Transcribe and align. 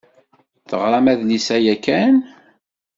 Teɣṛam 0.69 1.05
adlis-a 1.13 1.57
yakan? 1.65 2.15